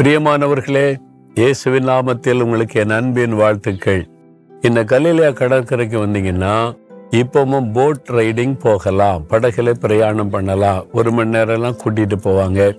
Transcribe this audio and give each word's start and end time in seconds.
பிரியமானவர்களே 0.00 0.96
இயேசுவின் 1.34 1.86
நாமத்தில் 1.88 2.42
உங்களுக்கு 2.42 2.80
என் 2.80 2.90
அன்பின் 2.90 3.32
வாழ்த்துக்கள். 3.34 4.02
இந்த 4.62 4.84
கலிலியா 4.84 5.30
கடற்கரைக்கு 5.30 6.06
வந்தீங்கன்னா 6.06 6.52
இப்பவும் 7.10 7.72
போட் 7.72 8.04
ரைடிங் 8.06 8.58
போகலாம் 8.58 9.24
படகுல 9.30 9.72
பிரயாணம் 9.74 10.30
பண்ணலாம் 10.30 10.86
ஒரு 10.92 11.12
மணி 11.12 11.36
நேரம்லாம் 11.36 11.78
கூட்டிட்டு 11.84 12.16
போவாங்க. 12.24 12.78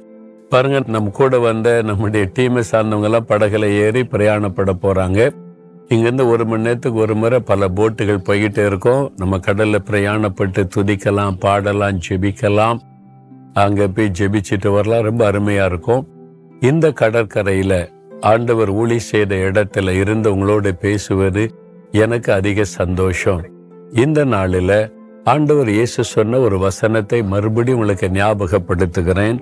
பாருங்க 0.50 0.80
நம்ம 0.88 1.10
கூட 1.10 1.40
வந்த 1.40 1.82
நம்முடைய 1.82 2.30
டீமை 2.34 2.64
சார்ந்தவங்கெல்லாம் 2.72 3.28
படகுல 3.28 3.70
ஏறி 3.70 4.02
பிரயாணப்பட 4.02 4.76
போறாங்க. 4.86 5.32
இங்கேருந்து 5.90 6.28
ஒரு 6.28 6.46
மணி 6.46 6.62
நேரத்துக்கு 6.62 7.00
ஒரு 7.00 7.16
முறை 7.16 7.40
பல 7.40 7.68
போட்டுகள் 7.68 8.26
போய்கிட்டே 8.30 8.66
இருக்கும். 8.66 9.12
நம்ம 9.18 9.40
கடலில் 9.40 9.88
பிரயாணப்பட்டு 9.92 10.64
துதிக்கலாம் 10.76 11.40
பாடலாம் 11.40 12.00
ஜெபிக்கலாம். 12.10 12.80
அங்கே 13.54 13.88
போய் 13.88 14.12
ஜெபிச்சுட்டு 14.20 14.72
வரலாம் 14.74 15.02
ரொம்ப 15.02 15.26
அருமையாக 15.26 15.66
இருக்கும். 15.66 16.08
இந்த 16.68 16.86
கடற்கரையில 16.92 17.74
ஆண்டவர் 18.22 18.70
ஊழி 18.70 18.98
செய்த 19.00 19.36
இடத்துல 19.36 19.92
இருந்து 20.00 20.28
உங்களோட 20.36 20.72
பேசுவது 20.72 21.44
எனக்கு 21.92 22.34
அதிக 22.34 22.64
சந்தோஷம். 22.64 23.44
இந்த 24.04 24.26
நாளில 24.26 24.72
ஆண்டவர் 25.24 25.70
இயேசு 25.70 26.04
சொன்ன 26.04 26.40
ஒரு 26.40 26.58
வசனத்தை 26.60 27.24
மறுபடியும் 27.24 27.78
உங்களுக்கு 27.78 28.08
ஞாபகப்படுத்துகிறேன். 28.10 29.38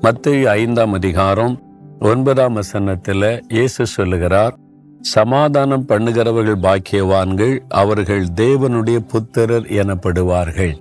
மத்திய 0.00 0.50
ஐந்தாம் 0.50 0.92
அதிகாரம் 0.92 1.54
ஒன்பதாம் 2.00 2.52
வசனத்தில் 2.52 3.28
இயேசு 3.48 3.86
சொல்லுகிறார் 3.86 4.56
சமாதானம் 5.00 5.86
பண்ணுகிறவர்கள் 5.86 6.60
பாக்கியவான்கள் 6.66 7.54
அவர்கள் 7.68 8.24
தேவனுடைய 8.42 8.98
புத்திரர் 9.12 9.66
எனப்படுவார்கள். 9.80 10.74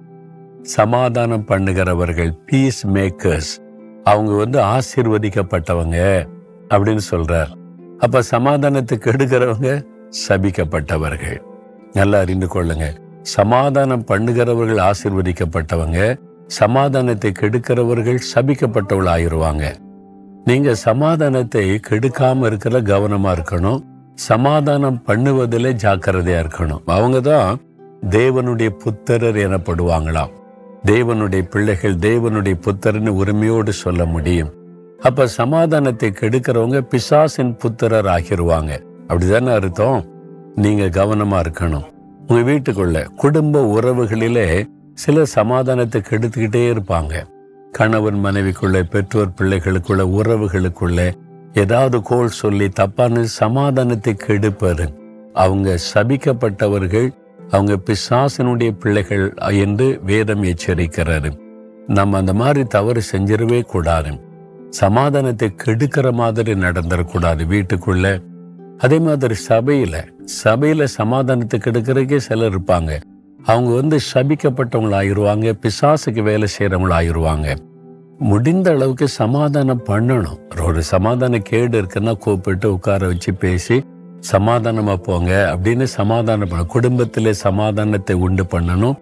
சமாதானம் 0.62 1.46
பண்ணுகிறவர்கள் 1.46 2.34
பீஸ் 2.46 2.88
மேக்கர்ஸ் 2.88 3.54
அவங்க 4.10 4.32
வந்து 4.44 4.60
ஆசீர்வதிக்கப்பட்டவங்க 4.76 6.00
அப்படின்னு 6.74 7.04
சொல்றார். 7.12 7.52
அப்ப 8.06 8.22
சமாதானத்துக்கு 8.32 9.08
எடுக்கிறவங்க 9.14 9.70
சபிக்கப்பட்டவர்கள். 10.28 11.38
நல்லா 11.98 12.18
அறிந்து 12.24 12.48
கொள்ளுங்க. 12.56 12.88
சமாதானம் 13.36 14.06
பண்ணுகிறவர்கள் 14.12 14.82
ஆசிர்வதிக்கப்பட்டவங்க 14.90 16.00
சமாதானத்தை 16.60 17.30
கெடுக்கிறவர்கள் 17.40 18.20
சபிக்கப்பட்டவள் 18.34 19.10
ஆயிருவாங்க 19.16 19.66
நீங்க 20.50 20.70
சமாதானத்தை 20.88 21.64
கெடுக்காம 21.88 22.46
இருக்கிற 22.50 22.80
கவனமா 22.92 23.32
இருக்கணும். 23.38 23.82
சமாதானம் 24.28 25.00
பண்ணுவதிலே 25.08 25.72
ஜாக்கிரதையா 25.84 26.38
இருக்கணும். 26.44 26.84
அவங்க 26.96 27.18
தான் 27.30 27.50
தேவனுடைய 28.16 28.70
புத்திரர் 28.84 29.40
எனப்படுவாங்களாம். 29.48 30.32
தேவனுடைய 30.86 31.42
பிள்ளைகள் 31.42 31.96
தேவனுடைய 31.96 32.60
புத்தர்னு 32.62 33.08
உரிமையோடு 33.08 33.74
சொல்ல 33.74 34.06
முடியும். 34.06 34.54
அப்ப 35.00 35.28
சமாதானத்தை 35.28 36.14
கெடுக்கிறவங்க 36.20 36.82
பிசாசின் 36.82 37.56
புத்திரர் 37.56 38.06
ஆகிருவாங்க. 38.06 38.80
அப்படிதானே 39.08 39.54
அர்த்தம்? 39.54 40.06
நீங்க 40.56 40.84
கவனமா 40.84 41.42
இருக்கணும். 41.46 41.86
உங்க 42.28 42.52
வீட்டுக்குள்ள 42.52 43.16
குடும்ப 43.16 43.80
உறவுகளிலே 43.80 44.68
சில 44.94 45.26
சமாதானத்தை 45.26 46.02
கெடுத்துக்கிட்டே 46.10 46.76
இருப்பாங்க. 46.76 47.26
கணவன் 47.72 48.26
மனைவிக்குள்ள 48.26 48.84
பெற்றோர் 48.84 49.34
பிள்ளைகளுக்குள்ள 49.42 50.04
உறவுகளுக்குள்ள 50.18 51.12
ஏதாவது 51.54 52.02
கோல் 52.02 52.28
சொல்லி 52.28 52.70
தப்பான 52.70 53.24
சமாதானத்தை 53.24 54.16
கெடுப்பாரு 54.28 54.94
அவங்க 55.34 55.78
சபிக்கப்பட்டவர்கள் 55.94 57.14
அவங்க 57.50 57.74
பிசாசனுடைய 57.88 58.72
பிள்ளைகள் 58.80 59.26
என்று 59.66 59.88
வேதம் 60.04 60.44
எச்சரிக்கிறாரு 60.44 61.30
நம்ம 61.88 62.18
அந்த 62.18 62.34
மாதிரி 62.34 62.64
தவறு 62.66 63.02
செஞ்சிடவே 63.12 63.60
கூடாது. 63.66 64.12
சமாதானத்தை 64.70 65.48
கெடுக்கிற 65.64 66.08
மாதிரி 66.12 66.54
நடந்துடக்கூடாது 66.54 67.44
வீட்டுக்குள்ள. 67.54 68.08
அதே 68.78 68.98
மாதிரி 69.00 69.36
சபையில 69.50 69.96
சபையில 70.44 70.84
சமாதானத்தை 70.84 71.58
கெடுக்கிறதுக்கே 71.60 72.20
சிலர் 72.28 72.56
இருப்பாங்க. 72.56 72.92
அவங்க 73.44 73.72
வந்து 73.76 73.98
சபிக்கப்பட்டவங்களாயிருவாங்க 74.14 75.54
பிசாசுக்கு 75.64 76.22
வேலை 76.22 76.48
செய்கிறவங்களாயிருவாங்க 76.58 77.48
முடிந்த 78.20 78.68
அளவுக்கு 78.72 79.08
சமாதானம் 79.08 79.84
பண்ணணும். 79.86 80.40
ஒரு 80.66 80.82
சமாதான 80.84 81.40
கேடு 81.50 81.76
இருக்குன்னா 81.82 82.14
கூப்பிட்டு 82.18 82.68
உட்கார 82.74 83.08
வச்சு 83.08 83.32
பேசி 83.34 83.78
சமாதானமா 84.32 84.96
போங்க 85.08 85.32
அப்படின்னு 85.54 85.84
சமாதானம் 85.84 86.50
பண்ண 86.50 86.64
குடும்பத்திலே 86.64 87.34
சமாதானத்தை 87.34 88.16
உண்டு 88.16 88.44
பண்ணணும். 88.44 88.98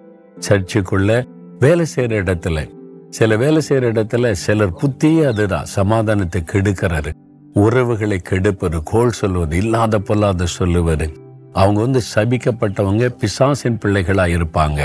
சர்ச்சுக்குள்ள 0.47 1.11
வேலை 1.59 1.85
செய்யற 1.95 2.13
இடத்துல 2.23 2.63
சில 3.09 3.35
வேலை 3.37 3.61
செய்யற 3.69 3.91
இடத்துல 3.93 4.31
சிலர் 4.31 4.77
புத்தியே 4.81 5.23
அதுதான் 5.25 5.65
சமாதானத்தை 5.65 6.41
கெடுக்கிறாரு. 6.53 7.11
உறவுகளை 7.55 8.17
கெடுப்பது 8.29 8.79
கோல் 8.83 9.17
சொல்வது 9.19 9.57
இல்லாத 9.57 9.99
பொல்லாத 9.99 10.45
சொல்லுவது. 10.45 11.07
அவங்க 11.53 11.79
வந்து 11.81 12.01
சபிக்கப்பட்டவங்க 12.15 13.07
பிசாசின் 13.21 13.79
பிள்ளைகளா 13.83 14.25
இருப்பாங்க. 14.35 14.79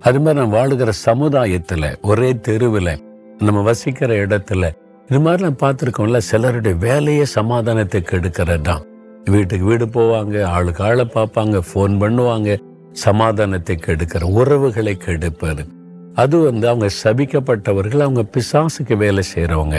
அது 0.00 0.18
மாதிரி 0.20 0.38
நம்ம 0.40 0.56
வாழுகிற 0.56 0.90
சமுதாயத்துல 1.06 1.84
ஒரே 2.02 2.30
தெருவில் 2.38 2.94
நம்ம 3.38 3.62
வசிக்கிற 3.62 4.14
இடத்துல 4.24 4.70
இது 5.10 5.20
மாதிரி 5.20 5.42
நான் 5.42 5.62
பார்த்துருக்கோம்ல 5.62 6.18
சிலருடைய 6.30 6.76
வேலையே 6.76 7.24
சமாதானத்தை 7.24 8.00
கெடுக்கிறது 8.10 8.60
தான் 8.60 8.84
வீட்டுக்கு 9.32 9.64
வீடு 9.64 9.86
போவாங்க 9.86 10.42
ஆளுக்கு 10.54 10.84
ஆளை 10.84 11.04
பார்ப்பாங்க 11.14 11.60
ஃபோன் 11.68 11.94
பண்ணுவாங்க 12.02 12.56
சமாதானத்தை 13.04 13.78
கெடுக்கிற 13.84 14.22
உறவுகளை 14.40 14.94
கெடுப்பது. 15.04 15.62
அது 16.14 16.36
வந்து 16.38 16.68
அவங்க 16.68 16.88
சபிக்கப்பட்டவர்கள் 17.04 18.04
அவங்க 18.06 18.24
பிசாசுக்கு 18.34 18.96
வேலை 18.96 19.22
செய்யறவங்க 19.34 19.78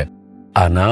ஆனா 0.54 0.86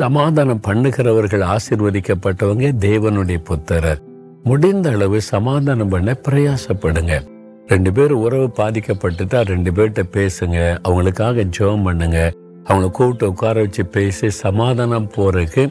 சமாதானம் 0.00 0.60
பண்ணுகிறவர்கள் 0.60 1.44
ஆசிர்வதிக்கப்பட்டவங்க 1.54 2.68
தேவனுடைய 2.86 3.38
புத்தரர். 3.50 4.02
முடிந்த 4.44 4.90
அளவு 4.90 5.18
சமாதானம் 5.20 5.88
பண்ண 5.88 6.16
பிரயாசப்படுங்க. 6.26 7.14
ரெண்டு 7.66 7.90
பேரும் 7.92 8.22
உறவு 8.26 8.46
பாதிக்கப்பட்டுட்டா 8.56 9.38
ரெண்டு 9.52 9.70
பேர்கிட்ட 9.70 10.02
பேசுங்க 10.16 10.58
அவங்களுக்காக 10.86 11.46
ஜெபம் 11.56 11.82
பண்ணுங்க 11.82 12.18
அவங்கள 12.68 12.90
கூப்பிட்டு 12.90 13.28
உட்கார 13.32 13.54
வச்சு 13.60 13.86
பேசி 13.86 14.30
சமாதானம் 14.30 15.10
போறதுக்கு 15.16 15.64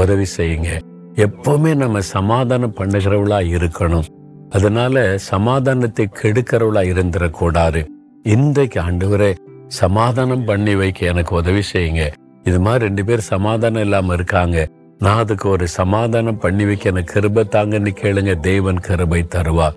உதவி 0.00 0.26
செய்யுங்க. 0.36 0.70
எப்பவுமே 1.16 1.74
நம்ம 1.74 2.00
சமாதானம் 2.00 2.74
பண்ணுகிறவளா 2.76 3.38
இருக்கணும். 3.56 4.04
அதனால 4.50 5.18
சமாதானத்தை 5.18 6.08
கெடுக்கிறவளா 6.22 6.82
இருந்துடக்கூடாது 6.92 7.86
இன்றைக்கு 8.22 8.80
ஆண்டவரே 8.80 9.34
சமாதானம் 9.66 10.44
பண்ணி 10.44 10.74
வைக்க 10.74 11.06
எனக்கு 11.06 11.34
உதவி 11.34 11.62
செய்யுங்க. 11.72 12.12
இது 12.44 12.60
மாதிரி 12.60 12.84
ரெண்டு 12.84 13.04
பேர் 13.04 13.20
சமாதானம் 13.20 13.82
இல்லாம 13.82 14.12
இருக்காங்க. 14.12 14.68
நான் 14.98 15.16
அதுக்கு 15.16 15.48
ஒரு 15.48 15.68
சமாதானம் 15.68 16.38
பண்ணி 16.38 16.64
வைக்க 16.64 16.90
எனக்கு 16.90 17.12
கிருபை 17.12 17.44
தாங்கன்னு 17.50 17.92
கேளுங்க. 18.02 18.40
தேவன் 18.40 18.80
கிருபை 18.80 19.26
தருவா. 19.34 19.70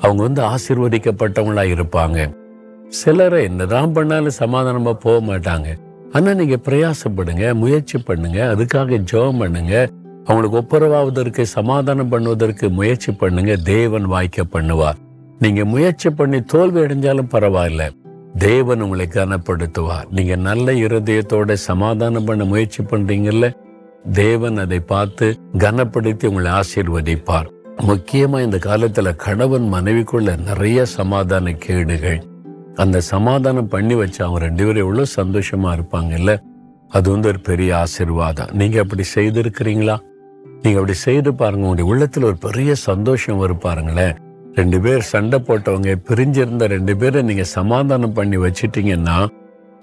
அவங்க 0.00 0.22
வந்து 0.22 0.42
ஆசீர்வதிக்கப்பட்டவங்களா 0.42 1.64
இருப்பாங்க. 1.76 2.32
சிலரை 2.88 3.44
என்னதான் 3.44 3.92
பண்ணாலும் 3.92 4.38
சமாதானமா 4.38 4.92
போக 4.92 5.18
மாட்டாங்க. 5.32 5.66
ஆனா 6.12 6.34
நீங்க 6.34 6.56
பிரயாசப்படுங்க 6.68 7.54
முயற்சி 7.54 7.98
பண்ணுங்க 7.98 8.54
அதுக்காக 8.54 9.04
ஜெபம் 9.12 9.38
பண்ணுங்க. 9.38 9.88
அவங்களுக்கு 10.24 10.58
ஒப்புரவாவதற்கு 10.60 11.42
சமாதானம் 11.42 12.12
பண்ணுவதற்கு 12.12 12.70
முயற்சி 12.70 13.12
பண்ணுங்க. 13.12 13.56
தேவன் 13.56 14.04
வாய்க்க 14.04 14.42
பண்ணுவார். 14.52 15.00
நீங்க 15.38 15.64
முயற்சி 15.64 16.10
பண்ணி 16.10 16.42
தோல்வி 16.42 16.80
அடைஞ்சாலும் 16.80 17.28
பரவாயில்ல. 17.30 18.00
தேவன் 18.38 18.80
உங்களை 18.80 19.08
கனப்படுத்துவார். 19.10 20.04
நீங்க 20.10 20.36
நல்ல 20.36 20.72
இருதயத்தோட 20.72 21.52
சமாதானம் 21.52 22.24
பண்ண 22.24 22.44
முயற்சி 22.44 22.82
பண்றீங்கல்ல 22.82 23.56
தேவன் 24.12 24.56
அதை 24.56 24.80
பார்த்து 24.80 25.38
கனப்படுத்தி 25.58 26.26
உங்களை 26.26 26.52
ஆசீர்வதிப்பார். 26.52 27.48
முக்கியமா 27.78 28.42
இந்த 28.42 28.56
காலத்துல 28.56 29.16
கணவன் 29.16 29.72
மனைவிக்குள்ள 29.72 30.38
நிறைய 30.38 30.84
சமாதான 30.84 31.52
கேடுகள். 31.52 32.22
அந்த 32.74 33.00
சமாதானம் 33.00 33.68
பண்ணி 33.68 33.94
வச்சா 33.94 34.22
அவங்க 34.22 34.38
ரெண்டு 34.38 34.64
பேரும் 34.64 34.82
எவ்வளவு 34.86 35.06
சந்தோஷமா 35.16 35.78
இருப்பாங்கல்ல. 35.78 36.42
அது 36.88 37.10
வந்து 37.10 37.28
ஒரு 37.28 37.40
பெரிய 37.40 37.76
ஆசீர்வாதம். 37.76 38.48
நீங்க 38.52 38.80
அப்படி 38.80 39.02
செய்திருக்கிறீங்களா? 39.14 39.98
நீங்க 40.62 40.78
அப்படி 40.78 40.96
செய்து 40.98 41.34
பாருங்க. 41.34 41.66
உங்களுடைய 41.66 41.86
உள்ளத்துல 41.92 42.24
ஒரு 42.24 42.36
பெரிய 42.36 42.74
சந்தோஷம் 42.74 43.38
வரும் 43.38 43.58
பாருங்களேன். 43.58 44.16
ரெண்டு 44.54 44.80
பேர் 44.80 45.00
சண்டை 45.00 45.38
போட்டவங்க 45.46 45.94
பிரிஞ்சிருந்த 46.08 46.64
ரெண்டு 46.64 46.96
பேரை 46.96 47.22
நீங்க 47.22 47.44
சமாதானம் 47.44 48.12
பண்ணி 48.12 48.36
வச்சிட்டீங்கன்னா 48.36 49.28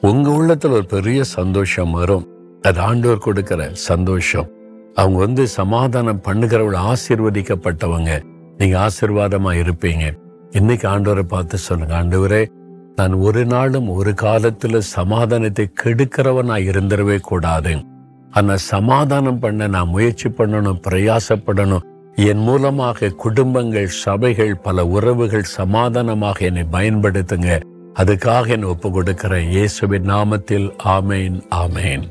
உங்க 0.01 0.29
உள்ளத்துல 0.29 0.69
ஒரு 0.69 0.85
பெரிய 0.85 1.23
சந்தோஷம் 1.23 1.91
வரும். 1.91 2.27
அது 2.61 2.79
ஆண்டவர் 2.79 3.17
கொடுக்கிற 3.17 3.69
சந்தோஷம். 3.73 4.47
அவங்க 4.95 5.19
வந்து 5.19 5.47
சமாதானம் 5.47 6.21
பண்ணுகிறவங்க 6.23 6.79
ஆசீர்வதிக்கப்பட்டவங்க. 6.91 8.21
நீங்க 8.57 8.87
ஆசீர்வாதமா 8.87 9.51
இருப்பீங்க. 9.63 10.05
இன்னைக்கு 10.51 10.87
ஆண்டவரை 10.89 11.23
பார்த்து 11.23 11.57
சொல்லுங்க 11.57 12.03
ஆண்டவரே 12.03 12.45
நான் 12.95 13.13
ஒரு 13.13 13.45
நாளும் 13.45 13.89
ஒரு 13.89 14.11
காலத்துல 14.21 14.77
சமாதானத்தை 14.77 15.69
கெடுக்கிறவனா 15.83 16.55
இருந்துடவே 16.69 17.19
கூடாது. 17.19 17.75
ஆனால் 18.31 18.57
சமாதானம் 18.57 19.39
பண்ண 19.39 19.67
நான் 19.67 19.87
முயற்சி 19.87 20.29
பண்ணணும் 20.29 20.81
பிரயாசப்படணும். 20.87 21.85
என் 22.15 22.43
மூலமாக 22.43 23.09
குடும்பங்கள் 23.09 23.87
சபைகள் 23.87 24.55
பல 24.55 24.85
உறவுகள் 24.85 25.43
சமாதானமாக 25.43 26.45
என்னை 26.45 26.65
பயன்படுத்துங்க. 26.71 27.59
அதுக்காக 27.95 28.47
என்னை 28.47 28.69
ஒப்பு 28.69 28.91
கொடுக்கிறேன் 28.91 29.49
இயேசுவின் 29.49 30.09
நாமத்தில் 30.09 30.69
ஆமேன் 30.83 31.37
ஆமேன். 31.55 32.03